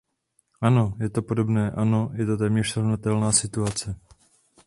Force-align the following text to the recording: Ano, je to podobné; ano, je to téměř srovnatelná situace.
Ano, 0.61 0.93
je 0.99 1.09
to 1.09 1.21
podobné; 1.21 1.71
ano, 1.71 2.11
je 2.13 2.25
to 2.25 2.37
téměř 2.37 2.67
srovnatelná 2.71 3.31
situace. 3.31 3.99